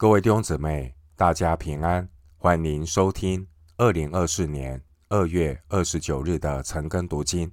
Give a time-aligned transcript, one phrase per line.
[0.00, 3.44] 各位弟兄姊妹，大家平安，欢迎收听
[3.78, 7.50] 二零二四年二月二十九日的晨更读经。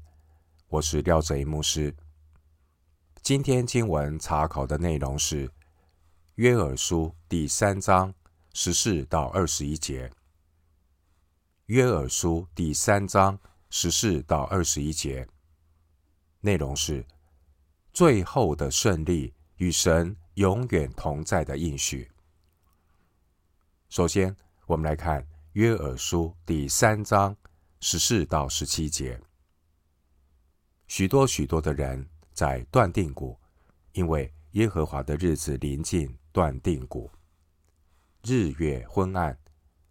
[0.67, 1.91] 我是廖哲一牧师。
[3.23, 5.49] 今天经文查考的内容是
[6.35, 8.13] 约珥书第三章
[8.53, 10.11] 十四到二十一节。
[11.65, 13.39] 约珥书第三章
[13.71, 15.27] 十四到二十一节
[16.41, 17.03] 内容是
[17.91, 22.07] 最后的胜利与神永远同在的应许。
[23.89, 24.35] 首先，
[24.65, 27.35] 我们来看约珥书第三章
[27.79, 29.19] 十四到十七节。
[30.87, 33.39] 许多许多的人在断定谷，
[33.93, 37.09] 因为耶和华的日子临近断定谷，
[38.23, 39.37] 日月昏暗，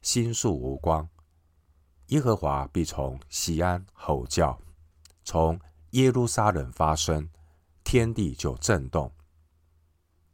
[0.03, 1.09] 星宿无光。
[2.09, 4.61] 耶和华必从西安吼叫，
[5.25, 5.59] 从
[5.91, 7.31] 耶路撒冷发声，
[7.85, 9.11] 天地就震动。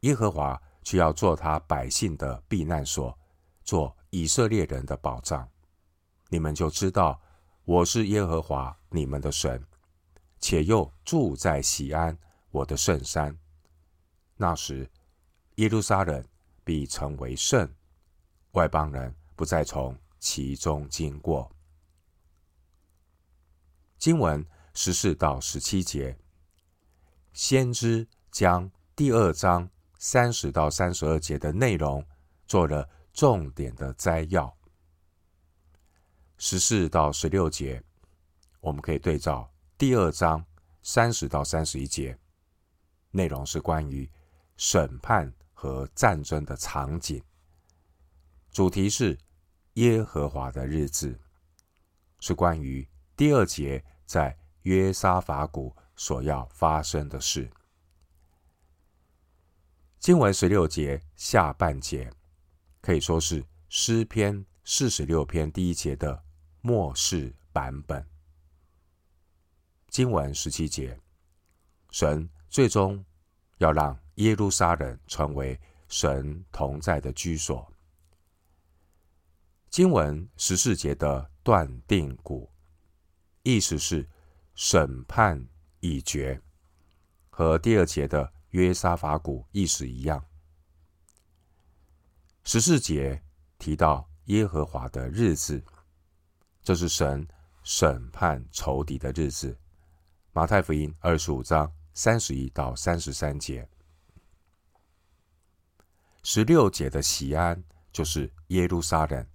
[0.01, 3.17] 耶和华却要做他百姓的避难所。
[3.63, 5.47] 做以色列人的保障，
[6.29, 7.21] 你们就知道
[7.63, 9.63] 我是耶和华你们的神，
[10.39, 12.17] 且又住在西安
[12.49, 13.37] 我的圣山。
[14.35, 14.89] 那时，
[15.55, 16.25] 耶路撒冷
[16.63, 17.71] 必成为圣，
[18.51, 21.49] 外邦人不再从其中经过。
[23.97, 26.17] 经文十四到十七节，
[27.31, 32.03] 先知将第二章三十到三十二节的内容
[32.47, 32.89] 做了。
[33.13, 34.57] 重点的摘要，
[36.37, 37.83] 十四到十六节，
[38.61, 40.45] 我们可以对照第二章
[40.81, 42.17] 三十到三十一节，
[43.11, 44.09] 内容是关于
[44.55, 47.21] 审判和战争的场景，
[48.49, 49.17] 主题是
[49.73, 51.19] 耶和华的日子，
[52.19, 52.87] 是关于
[53.17, 57.51] 第二节在约沙法谷所要发生的事。
[59.99, 62.11] 经文十六节下半节。
[62.81, 66.23] 可以说是诗篇四十六篇第一节的
[66.61, 68.05] 末世版本。
[69.87, 70.99] 经文十七节，
[71.91, 73.03] 神最终
[73.57, 77.71] 要让耶路撒冷成为神同在的居所。
[79.69, 82.49] 经文十四节的断定谷，
[83.43, 84.07] 意思是
[84.55, 85.47] 审判
[85.81, 86.41] 已决，
[87.29, 90.25] 和第二节的约沙法谷意思一样。
[92.43, 93.21] 十四节
[93.59, 95.63] 提到耶和华的日子，
[96.63, 97.27] 这是神
[97.63, 99.57] 审判仇敌的日子。
[100.33, 103.69] 马太福音二十五章三十一到三十三节，
[106.23, 109.25] 十六节的西安就是耶路撒冷，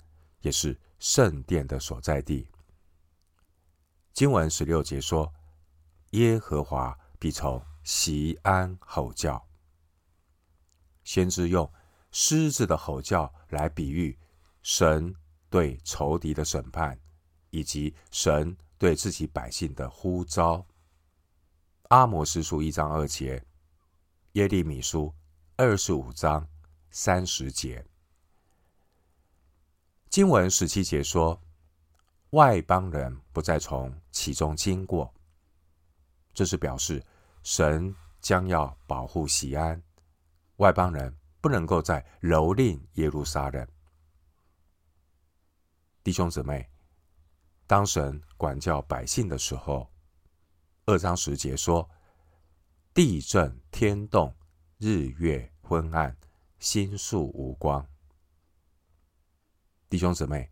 [0.40, 2.48] 也是圣殿的所在地。
[4.12, 5.32] 经文十六节说
[6.10, 9.46] ：“耶和华必从西安吼叫。”
[11.04, 11.70] 先知用。
[12.18, 14.18] 狮子的吼叫来比喻
[14.62, 15.14] 神
[15.50, 16.98] 对仇敌的审判，
[17.50, 20.66] 以及神对自己百姓的呼召。
[21.88, 23.44] 阿摩司书一章二节，
[24.32, 25.14] 耶利米书
[25.56, 26.48] 二十五章
[26.90, 27.84] 三十节。
[30.08, 31.38] 经文十七节说，
[32.30, 35.12] 外邦人不再从其中经过，
[36.32, 37.04] 这是表示
[37.42, 39.82] 神将要保护西安，
[40.56, 41.14] 外邦人。
[41.46, 43.64] 不能够再蹂躏耶路撒冷，
[46.02, 46.68] 弟兄姊妹，
[47.68, 49.88] 当神管教百姓的时候，
[50.86, 51.88] 二章十节说
[52.92, 54.34] ：“地震天动，
[54.78, 56.16] 日月昏暗，
[56.58, 57.86] 星宿无光。”
[59.88, 60.50] 弟兄姊妹，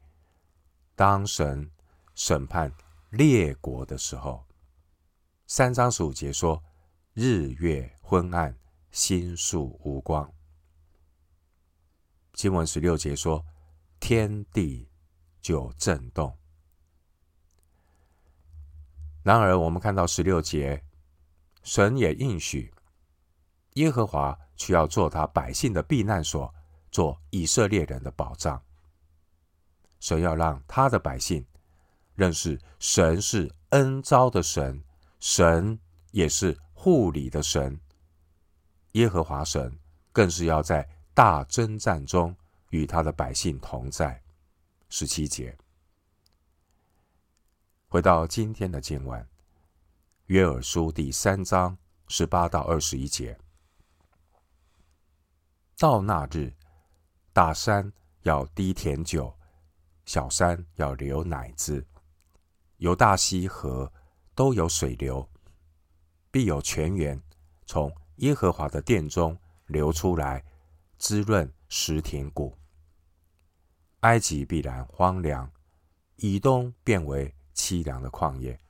[0.94, 1.68] 当神
[2.14, 2.72] 审判
[3.10, 4.46] 列国的时候，
[5.48, 6.62] 三章十五节说
[7.14, 8.56] ：“日月昏暗，
[8.92, 10.32] 星宿无光。”
[12.34, 13.42] 经文十六节说
[14.00, 14.88] ：“天地
[15.40, 16.36] 就震动。”
[19.22, 20.84] 然而，我们看到十六节，
[21.62, 22.70] 神也应许
[23.74, 26.52] 耶和华需要做他百姓的避难所，
[26.90, 28.60] 做以色列人的保障。
[30.00, 31.46] 神要让他的百姓
[32.14, 34.84] 认识神是恩招的神，
[35.20, 35.78] 神
[36.10, 37.80] 也是护理的神。
[38.92, 39.78] 耶和华神
[40.12, 40.86] 更是要在。
[41.14, 42.34] 大征战中
[42.70, 44.20] 与他的百姓同在。
[44.88, 45.56] 十七节，
[47.88, 49.24] 回到今天的经文，
[50.26, 51.78] 约珥书第三章
[52.08, 53.38] 十八到二十一节。
[55.78, 56.52] 到那日，
[57.32, 59.36] 大山要滴甜酒，
[60.04, 61.84] 小山要流奶汁，
[62.78, 63.92] 犹大溪河
[64.34, 65.28] 都有水流，
[66.32, 67.20] 必有泉源
[67.66, 70.44] 从耶和华的殿中流出来。
[70.98, 72.56] 滋润石田谷。
[74.00, 75.50] 埃及必然荒凉，
[76.16, 78.60] 以东变为凄凉的旷野，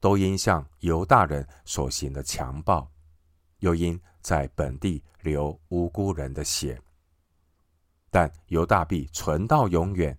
[0.00, 2.90] 都因向犹大人所行的强暴，
[3.58, 6.80] 又因在本地流无辜人的血。
[8.10, 10.18] 但犹大必存到永远，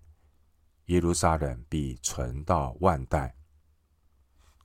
[0.86, 3.36] 耶路撒冷必存到万代。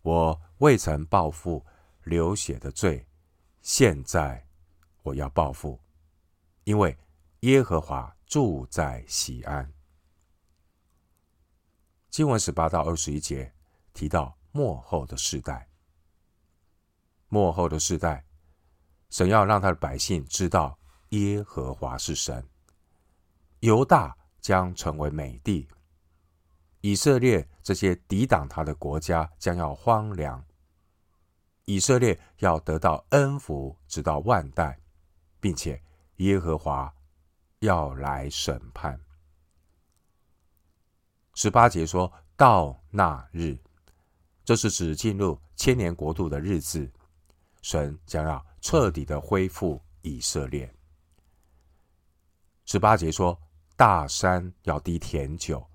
[0.02, 1.64] 我未曾报复
[2.04, 3.06] 流血的罪，
[3.60, 4.46] 现在
[5.02, 5.80] 我要报复，
[6.64, 6.96] 因为
[7.40, 9.72] 耶和华住在西安。
[12.10, 13.52] 经文十八到二十一节
[13.92, 15.68] 提到末后的世代，
[17.28, 18.24] 末后的世代，
[19.10, 20.78] 神要让他的百姓知道
[21.08, 22.46] 耶和华是神，
[23.60, 25.66] 犹大将成为美地。
[26.82, 30.44] 以色列这些抵挡他的国家将要荒凉，
[31.64, 34.78] 以色列要得到恩福，直到万代，
[35.40, 35.82] 并且
[36.22, 36.92] 耶和华
[37.58, 38.98] 要来审判。
[41.34, 43.58] 十八节说到那日，
[44.44, 46.88] 这是指进入千年国度的日子，
[47.60, 50.72] 神将要彻底的恢复以色列。
[52.66, 53.36] 十八节说
[53.76, 55.66] 大山要滴甜酒。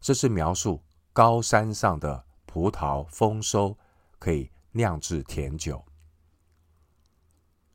[0.00, 3.76] 这是描述高山上的葡萄丰收，
[4.18, 5.84] 可以酿制甜酒。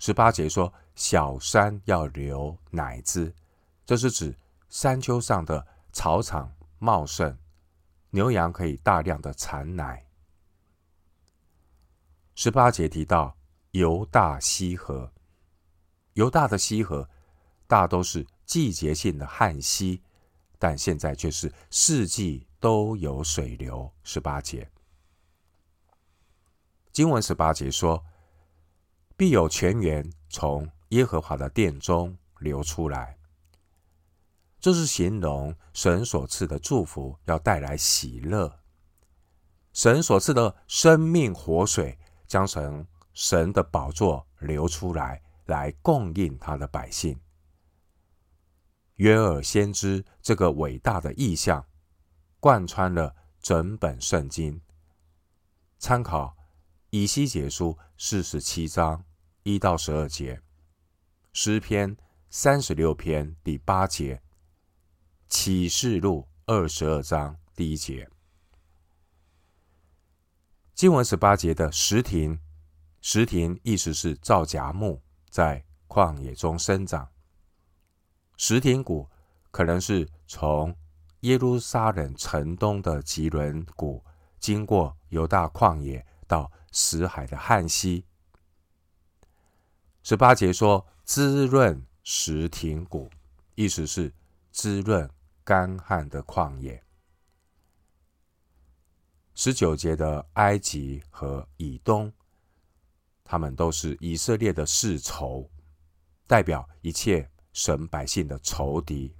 [0.01, 3.31] 十八节说小山要流奶汁，
[3.86, 4.36] 这是指
[4.68, 7.38] 山丘上的草场茂盛，
[8.09, 10.07] 牛羊可以大量的产奶。
[12.33, 13.38] 十八节提到
[13.74, 15.13] 犹大溪河，
[16.13, 17.07] 犹大的溪河
[17.68, 20.01] 大都是季节性的旱溪。
[20.57, 23.92] 但现在却是四季都有水流。
[24.03, 24.68] 十八节
[26.92, 28.03] 经文十八节说
[29.22, 33.20] ：“必有泉源从耶和华的殿中流出来。”
[34.60, 38.52] 这是形容神所赐的祝福要带来喜乐。
[39.74, 42.84] 神所赐的生命活水将从
[43.14, 47.16] 神的宝座流出来，来供应他的百姓。
[48.96, 51.64] 约珥先知这个伟大的意象，
[52.40, 54.60] 贯穿了整本圣经。
[55.78, 56.36] 参考
[56.90, 59.04] 以西结书四十七章
[59.44, 60.40] 一到十二节，
[61.34, 61.98] 诗篇
[62.30, 64.22] 三十六篇第八节，
[65.28, 68.08] 启示录二十二章第一节。
[70.76, 72.40] 经文十八节的石亭，
[73.02, 77.10] 石亭意思是皂荚木在旷野中生长。
[78.38, 79.10] 石亭谷
[79.50, 80.76] 可能是从
[81.22, 84.04] 耶路撒冷城东的吉伦谷，
[84.40, 88.06] 经过犹大旷野到死海的旱溪。
[90.03, 93.09] 十八节说滋润石亭谷，
[93.56, 94.13] 意思是
[94.51, 95.09] 滋润
[95.44, 96.83] 干旱的旷野。
[99.33, 102.12] 十九节的埃及和以东，
[103.24, 105.50] 他们都是以色列的世仇，
[106.27, 107.27] 代表一切。
[107.53, 109.13] 神百姓的仇敌，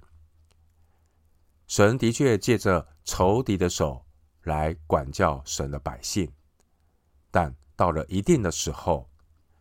[1.66, 4.02] 神的确借着仇敌的手
[4.44, 6.32] 来管教神的百姓，
[7.30, 9.06] 但到了一定的时候，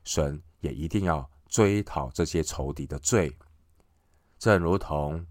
[0.06, 3.38] 神也一定要追讨这些仇敌的罪。
[4.40, 5.28] 正如同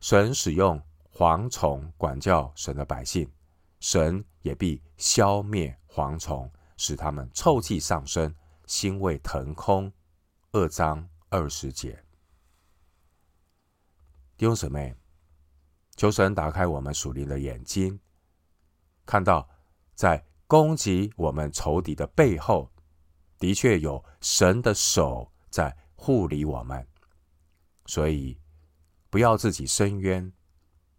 [0.00, 0.82] 神使用
[1.12, 3.30] 蝗虫管教神的百姓，
[3.78, 8.34] 神也必消灭蝗虫，使他们臭气上升，
[8.66, 9.92] 腥味腾空。
[10.52, 12.02] 二章二十节。
[14.38, 14.94] 弟兄姊妹，
[15.96, 18.00] 求神打开我们属灵的眼睛，
[19.04, 19.48] 看到
[19.94, 22.70] 在攻击我们仇敌的背后，
[23.38, 26.86] 的确有神的手在护理我们。
[27.86, 28.38] 所以，
[29.10, 30.32] 不要自己伸冤，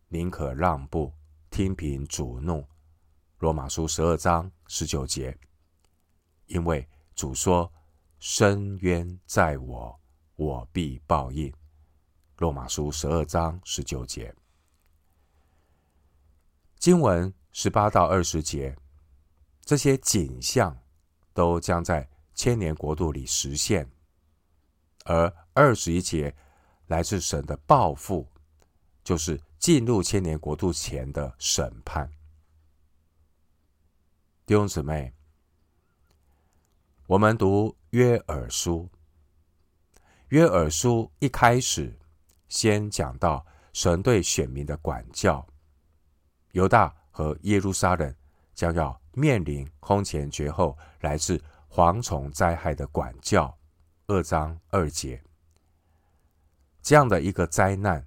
[0.08, 1.14] 宁可让步，
[1.50, 2.66] 听凭主怒。
[3.40, 5.38] 罗马书十二章十九节，
[6.48, 7.72] 因为主说
[8.20, 10.00] ：“伸冤在我，
[10.36, 11.54] 我必报应。”
[12.38, 14.34] 罗马书十二章十九节，
[16.80, 18.76] 经文十八到二十节，
[19.62, 20.80] 这些景象
[21.34, 23.86] 都将在千年国度里实现。
[25.04, 26.34] 而二十一节
[26.86, 28.26] 来自神的报复，
[29.04, 32.10] 就是进入千年国度前的审判。
[34.46, 35.12] 弟兄姊妹，
[37.08, 38.88] 我们读约珥书，
[40.30, 41.94] 约珥书一开始。
[42.50, 45.46] 先讲到神对选民的管教，
[46.54, 48.16] 犹大和耶路撒冷
[48.56, 51.44] 将要面临空前绝后来自
[51.78, 53.56] 蝗虫灾害的管教。
[54.08, 55.22] 二章二节，
[56.82, 58.04] 这样的一个灾难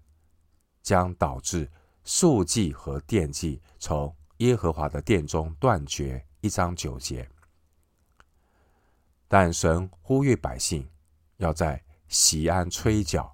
[0.82, 1.70] 将导致
[2.02, 6.26] 素祭和奠祭从耶和华的殿中断绝。
[6.40, 7.30] 一章九节，
[9.28, 10.90] 但神呼吁百姓
[11.36, 13.32] 要在西安吹角。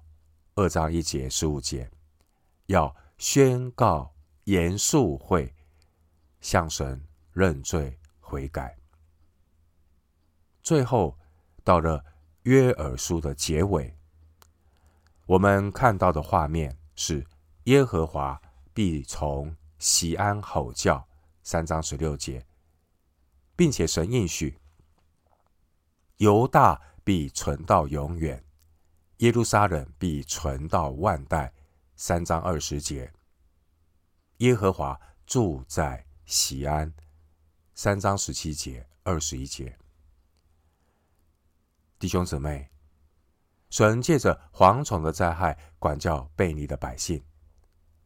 [0.53, 1.89] 二章一节十五节，
[2.67, 4.13] 要宣告
[4.43, 5.51] 严肃会，
[6.41, 8.77] 向神认罪悔改。
[10.67, 11.17] 最后
[11.63, 12.03] 到了
[12.41, 13.95] 约珥书的结尾，
[15.25, 17.25] 我们看到的画面是
[17.63, 18.41] 耶和华
[18.73, 21.07] 必从西安吼叫。
[21.41, 22.45] 三章十六节。
[23.55, 24.59] 并且神应许，
[26.17, 28.43] 犹大必存到永远，
[29.19, 31.53] 耶路撒冷必存到万代。
[31.95, 33.13] 三章二十节，
[34.39, 36.93] 耶和华住在西安。
[37.73, 39.77] 三章十七节、二十一节，
[41.99, 42.69] 弟兄姊妹，
[43.71, 47.23] 神借着蝗虫的灾害管教悖逆的百姓，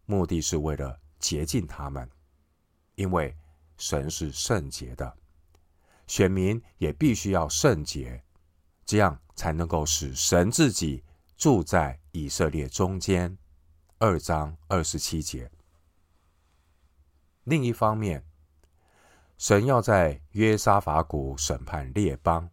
[0.05, 2.09] 目的是为了洁净他们，
[2.95, 3.35] 因为
[3.77, 5.17] 神是圣洁的。
[6.07, 8.23] 选民也必须要圣洁，
[8.85, 11.03] 这样才能够使神自己
[11.35, 13.37] 住在以色列中间。
[13.97, 15.51] 二章二十七节。
[17.43, 18.25] 另一方面，
[19.37, 22.49] 神要在约沙法谷审判列邦，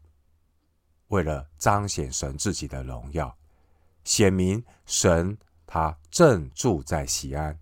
[1.08, 3.36] 为了彰显神自己的荣耀，
[4.04, 5.36] 显明神
[5.66, 7.58] 他正住在西安，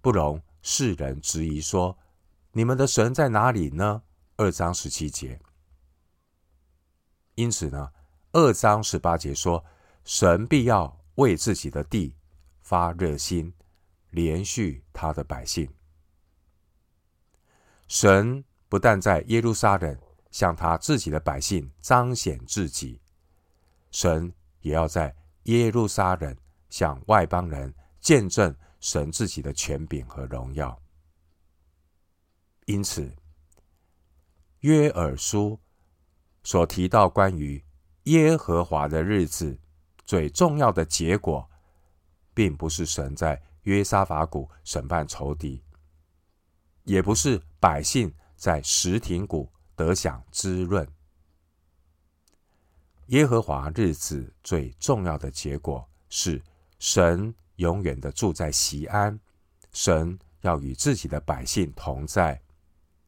[0.00, 1.96] 不容世人质疑说
[2.52, 4.02] ：“你们的神在哪里呢？”
[4.38, 5.40] 二章十七节，
[7.36, 7.90] 因此呢，
[8.32, 9.64] 二章十八节说，
[10.04, 12.14] 神必要为自己的地
[12.60, 13.54] 发热心，
[14.12, 15.66] 怜恤他的百姓。
[17.88, 19.98] 神不但在耶路撒冷
[20.36, 23.00] 向他自己的百姓彰显自己，
[23.90, 26.36] 神也要在耶路撒冷
[26.68, 30.78] 向外邦人见证神自己的权柄和荣耀。
[32.66, 33.10] 因此。
[34.60, 35.58] 约珥书
[36.42, 37.64] 所提到关于
[38.04, 39.58] 耶和华的日子，
[40.04, 41.48] 最重要的结果，
[42.34, 45.62] 并不是神在约沙法谷审判仇敌，
[46.84, 50.84] 也不是百姓在石亭谷得享滋润。
[53.06, 56.42] 耶和华日子最重要的结果是
[56.80, 59.20] 神永远的住在西安，
[59.72, 62.42] 神要与自己的百姓同在，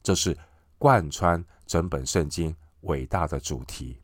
[0.01, 0.37] 这是。
[0.81, 3.99] 贯穿整本圣经伟大的主题，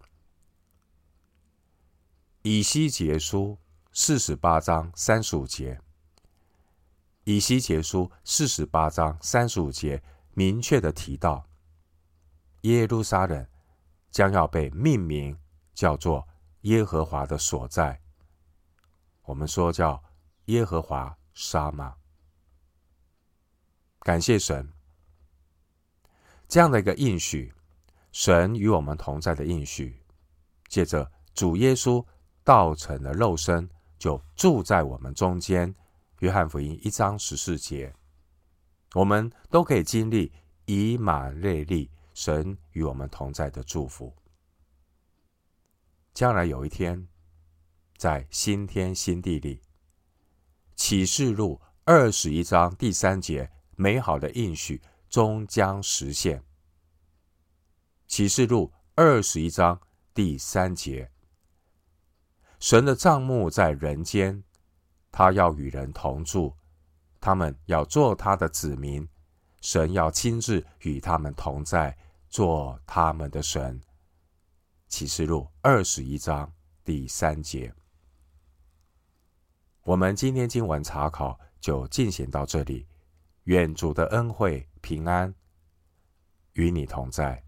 [2.42, 3.58] 以西结书
[3.94, 5.80] 四十八章三十五节，
[7.24, 10.04] 以西结书四十八章三十五节
[10.34, 11.48] 明确的提到，
[12.66, 13.48] 耶路撒冷
[14.10, 15.38] 将要被命名
[15.76, 16.28] 叫做
[16.62, 18.02] 耶和华的所在，
[19.22, 20.04] 我们说叫
[20.46, 21.96] 耶和华沙玛。
[24.00, 24.68] 感谢神。
[26.48, 27.54] 这样的一个应许，
[28.12, 30.02] 神与我们同在的应许，
[30.68, 32.04] 借着主耶稣
[32.44, 33.70] 道成的肉身，
[34.00, 35.74] 就住在我们中间。
[36.20, 37.94] 约翰福音一章十四节，
[38.94, 40.32] 我们都可以经历
[40.66, 44.12] 以马内利，神与我们同在的祝福。
[46.16, 47.08] 将来有一天，
[47.96, 49.62] 在新天新地里，
[50.76, 54.82] 启示录二十一章第三节，美好的应许。
[55.08, 56.44] 终将实现。
[58.06, 59.80] 启示录二十一章
[60.14, 61.10] 第三节：
[62.60, 64.44] 神的帐幕在人间，
[65.14, 66.54] 他要与人同住，
[67.22, 69.08] 他们要做他的子民，
[69.62, 71.98] 神要亲自与他们同在，
[72.36, 73.80] 做他们的神。
[74.90, 76.52] 启示录二十一章
[76.84, 77.74] 第三节。
[79.84, 82.86] 我们今天经文查考就进行到这里，
[83.46, 84.68] 愿主的恩惠。
[84.82, 85.34] 平安
[86.56, 87.45] 与你同在。